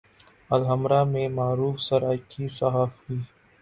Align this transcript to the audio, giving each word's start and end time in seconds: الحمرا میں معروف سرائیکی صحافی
الحمرا 0.49 1.03
میں 1.11 1.27
معروف 1.29 1.79
سرائیکی 1.81 2.47
صحافی 2.57 3.19